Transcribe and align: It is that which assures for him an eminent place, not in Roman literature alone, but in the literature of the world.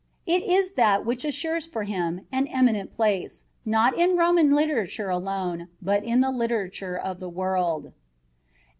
It 0.25 0.41
is 0.41 0.71
that 0.71 1.05
which 1.05 1.23
assures 1.23 1.67
for 1.67 1.83
him 1.83 2.25
an 2.31 2.47
eminent 2.47 2.91
place, 2.91 3.43
not 3.65 3.95
in 3.95 4.17
Roman 4.17 4.49
literature 4.49 5.11
alone, 5.11 5.67
but 5.79 6.03
in 6.03 6.21
the 6.21 6.31
literature 6.31 6.97
of 6.97 7.19
the 7.19 7.29
world. 7.29 7.93